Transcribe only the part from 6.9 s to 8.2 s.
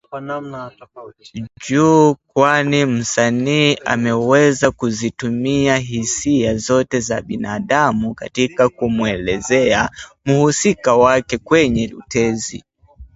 za binadamu